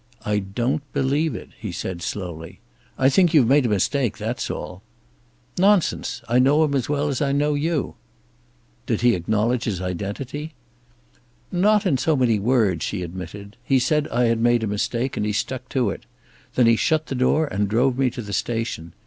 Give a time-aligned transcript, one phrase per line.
[0.25, 2.59] "I don't believe it," he said slowly.
[2.97, 4.81] "I think you've made a mistake, that's all."
[5.59, 6.23] "Nonsense.
[6.27, 7.93] I know him as well as I know you."
[8.87, 10.55] "Did he acknowledge his identity?"
[11.51, 13.57] "Not in so many words," she admitted.
[13.63, 16.07] "He said I had made a mistake, and he stuck to it.
[16.55, 18.95] Then he shut the door and drove me to the station.